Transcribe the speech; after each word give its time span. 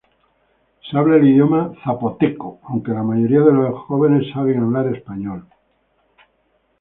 Se 0.89 0.97
habla 0.97 1.17
el 1.17 1.27
idioma 1.29 1.73
Zapoteco, 1.83 2.59
aunque 2.63 2.91
la 2.91 3.03
mayoría 3.03 3.41
de 3.41 3.51
los 3.53 3.81
jóvenes 3.83 4.31
saben 4.33 4.57
hablar 4.63 4.87
español. 4.95 5.45